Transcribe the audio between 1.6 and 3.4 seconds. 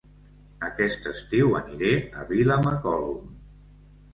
aniré a Vilamacolum